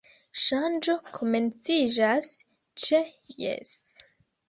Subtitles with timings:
[0.43, 2.33] Ŝanĝo komenciĝas
[2.87, 3.07] ĉe
[3.47, 3.79] Jes!